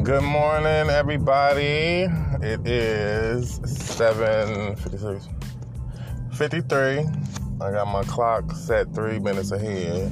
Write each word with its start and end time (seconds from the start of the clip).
Good 0.00 0.22
morning, 0.22 0.88
everybody. 0.88 2.08
It 2.40 2.66
is 2.66 3.60
7.53. 3.60 5.22
53. 6.34 6.98
I 7.60 7.70
got 7.70 7.86
my 7.86 8.02
clock 8.04 8.52
set 8.52 8.92
three 8.94 9.18
minutes 9.18 9.52
ahead. 9.52 10.10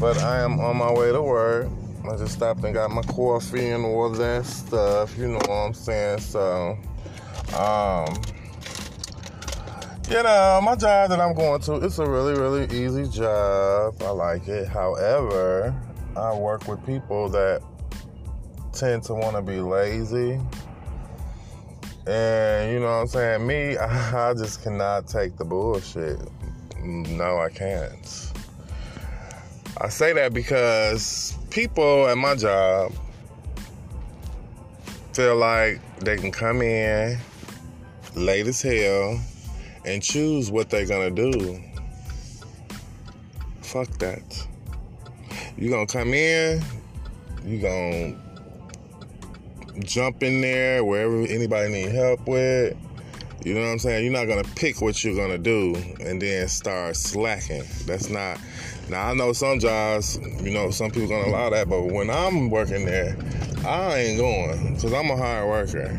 But 0.00 0.18
I 0.18 0.38
am 0.38 0.60
on 0.60 0.76
my 0.76 0.92
way 0.92 1.10
to 1.10 1.20
work. 1.20 1.68
I 2.08 2.16
just 2.16 2.34
stopped 2.34 2.62
and 2.64 2.72
got 2.72 2.92
my 2.92 3.02
coffee 3.02 3.70
and 3.70 3.84
all 3.84 4.10
that 4.10 4.46
stuff. 4.46 5.18
You 5.18 5.26
know 5.26 5.38
what 5.38 5.50
I'm 5.50 5.74
saying? 5.74 6.20
So, 6.20 6.78
um, 7.58 8.22
you 10.08 10.22
know, 10.22 10.60
my 10.62 10.76
job 10.76 11.10
that 11.10 11.20
I'm 11.20 11.34
going 11.34 11.60
to, 11.62 11.84
it's 11.84 11.98
a 11.98 12.08
really, 12.08 12.40
really 12.40 12.66
easy 12.66 13.08
job. 13.08 14.00
I 14.00 14.10
like 14.10 14.46
it. 14.46 14.68
However, 14.68 15.74
I 16.16 16.32
work 16.32 16.68
with 16.68 16.86
people 16.86 17.28
that 17.30 17.60
tend 18.74 19.04
to 19.04 19.14
want 19.14 19.36
to 19.36 19.42
be 19.42 19.60
lazy. 19.60 20.40
And 22.06 22.72
you 22.72 22.80
know 22.80 22.86
what 22.86 23.00
I'm 23.00 23.06
saying? 23.06 23.46
Me, 23.46 23.76
I 23.78 24.34
just 24.34 24.62
cannot 24.62 25.06
take 25.06 25.36
the 25.36 25.44
bullshit. 25.44 26.18
No, 26.82 27.38
I 27.38 27.48
can't. 27.48 28.32
I 29.80 29.88
say 29.88 30.12
that 30.12 30.34
because 30.34 31.36
people 31.50 32.06
at 32.08 32.18
my 32.18 32.34
job 32.34 32.92
feel 35.14 35.36
like 35.36 35.80
they 36.00 36.16
can 36.16 36.30
come 36.30 36.60
in 36.60 37.18
late 38.14 38.46
as 38.46 38.60
hell 38.60 39.20
and 39.84 40.02
choose 40.02 40.50
what 40.50 40.70
they're 40.70 40.86
gonna 40.86 41.10
do. 41.10 41.62
Fuck 43.62 43.88
that. 43.98 44.46
You 45.56 45.70
gonna 45.70 45.86
come 45.86 46.12
in, 46.12 46.62
you 47.44 47.60
gonna 47.60 48.23
jump 49.80 50.22
in 50.22 50.40
there 50.40 50.84
wherever 50.84 51.22
anybody 51.22 51.72
need 51.72 51.92
help 51.92 52.26
with. 52.26 52.76
You 53.44 53.54
know 53.54 53.60
what 53.60 53.72
I'm 53.72 53.78
saying? 53.78 54.04
You're 54.04 54.12
not 54.12 54.26
gonna 54.26 54.48
pick 54.56 54.80
what 54.80 55.04
you're 55.04 55.16
gonna 55.16 55.38
do 55.38 55.74
and 56.00 56.20
then 56.20 56.48
start 56.48 56.96
slacking. 56.96 57.64
That's 57.84 58.08
not. 58.08 58.38
Now 58.88 59.10
I 59.10 59.14
know 59.14 59.32
some 59.32 59.58
jobs, 59.58 60.18
you 60.42 60.52
know, 60.52 60.70
some 60.70 60.90
people 60.90 61.08
gonna 61.08 61.28
allow 61.28 61.50
that, 61.50 61.68
but 61.68 61.82
when 61.82 62.08
I'm 62.08 62.50
working 62.50 62.86
there, 62.86 63.16
I 63.66 63.98
ain't 63.98 64.18
going 64.18 64.74
because 64.74 64.92
I'm 64.92 65.10
a 65.10 65.16
hard 65.16 65.48
worker, 65.48 65.98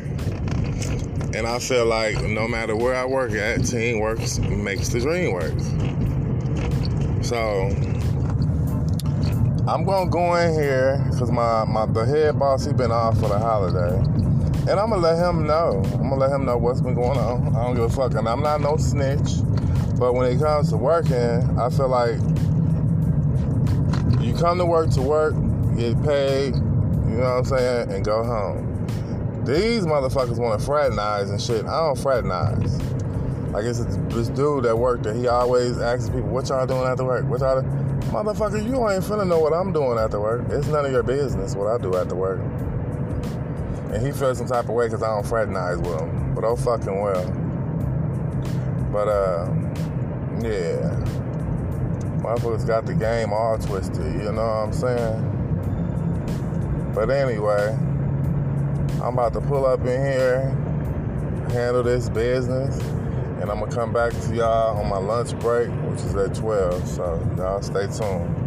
and 1.35 1.47
I 1.47 1.59
feel 1.59 1.85
like 1.85 2.21
no 2.23 2.47
matter 2.47 2.75
where 2.75 2.95
I 2.95 3.05
work 3.05 3.31
at, 3.33 3.65
teamwork 3.65 4.19
makes 4.49 4.89
the 4.89 4.99
dream 4.99 5.33
work. 5.33 5.53
So 7.23 7.69
I'm 9.67 9.83
gonna 9.83 10.11
go 10.11 10.35
in 10.35 10.53
here 10.53 11.03
because 11.09 11.31
my, 11.31 11.65
my 11.65 11.87
the 11.87 12.05
head 12.05 12.37
boss 12.37 12.65
he 12.65 12.73
been 12.73 12.91
off 12.91 13.15
for 13.19 13.29
the 13.29 13.39
holiday. 13.39 13.97
And 14.69 14.79
I'm 14.79 14.91
gonna 14.91 14.97
let 14.97 15.17
him 15.17 15.47
know. 15.47 15.81
I'm 15.93 16.09
gonna 16.09 16.15
let 16.17 16.31
him 16.31 16.45
know 16.45 16.55
what's 16.55 16.81
been 16.81 16.93
going 16.93 17.17
on. 17.17 17.55
I 17.55 17.63
don't 17.63 17.73
give 17.73 17.85
a 17.85 17.89
fuck. 17.89 18.13
And 18.13 18.29
I'm 18.29 18.41
not 18.41 18.61
no 18.61 18.77
snitch. 18.77 19.41
But 19.97 20.13
when 20.13 20.31
it 20.31 20.39
comes 20.39 20.69
to 20.69 20.77
working, 20.77 21.57
I 21.59 21.69
feel 21.71 21.87
like 21.87 22.17
you 24.21 24.35
come 24.35 24.59
to 24.59 24.65
work 24.67 24.91
to 24.91 25.01
work, 25.01 25.33
get 25.75 26.01
paid, 26.03 26.53
you 26.53 27.17
know 27.17 27.21
what 27.21 27.37
I'm 27.37 27.45
saying, 27.45 27.91
and 27.91 28.05
go 28.05 28.23
home. 28.23 29.45
These 29.45 29.87
motherfuckers 29.87 30.37
wanna 30.37 30.59
fraternize 30.59 31.31
and 31.31 31.41
shit. 31.41 31.65
I 31.65 31.79
don't 31.79 31.97
fraternize. 31.97 32.79
Like 33.55 33.63
it's 33.63 33.79
this 34.13 34.27
dude 34.27 34.65
that 34.65 34.77
worked 34.77 35.03
there, 35.03 35.13
he 35.13 35.29
always 35.29 35.79
asks 35.79 36.09
people, 36.09 36.27
what 36.27 36.49
y'all 36.49 36.67
doing 36.67 36.83
after 36.83 37.05
work? 37.05 37.23
What 37.23 37.39
y'all? 37.39 37.61
Motherfucker, 38.11 38.61
you 38.61 38.89
ain't 38.89 39.01
finna 39.01 39.25
know 39.25 39.39
what 39.39 39.53
I'm 39.53 39.71
doing 39.71 39.97
after 39.97 40.19
work. 40.19 40.43
It's 40.49 40.67
none 40.67 40.85
of 40.85 40.91
your 40.91 41.03
business 41.03 41.55
what 41.55 41.67
I 41.67 41.77
do 41.81 41.95
after 41.95 42.15
work. 42.15 42.41
And 43.93 44.05
he 44.05 44.11
feels 44.11 44.39
some 44.39 44.47
type 44.47 44.65
of 44.65 44.71
way 44.71 44.87
because 44.87 45.01
I 45.01 45.07
don't 45.07 45.25
fraternize 45.25 45.77
with 45.77 46.01
him. 46.01 46.35
But 46.35 46.43
oh 46.43 46.57
fucking 46.57 46.99
well. 46.99 47.31
But 48.91 49.07
uh, 49.07 49.47
yeah. 50.43 50.91
Motherfuckers 52.19 52.67
got 52.67 52.85
the 52.85 52.93
game 52.93 53.31
all 53.31 53.57
twisted, 53.57 54.21
you 54.21 54.33
know 54.33 54.45
what 54.45 54.65
I'm 54.65 54.73
saying? 54.73 55.31
But 56.93 57.09
anyway, 57.09 57.73
I'm 59.01 59.13
about 59.13 59.31
to 59.31 59.39
pull 59.39 59.65
up 59.65 59.79
in 59.79 59.85
here, 59.85 60.41
handle 61.53 61.83
this 61.83 62.09
business 62.09 62.81
and 63.41 63.49
I'm 63.51 63.59
gonna 63.59 63.71
come 63.71 63.93
back 63.93 64.11
to 64.13 64.35
y'all 64.35 64.77
on 64.77 64.89
my 64.89 64.97
lunch 64.97 65.37
break, 65.39 65.69
which 65.69 65.99
is 66.01 66.15
at 66.15 66.35
12. 66.35 66.87
So 66.87 67.27
y'all 67.37 67.61
stay 67.61 67.87
tuned. 67.87 68.44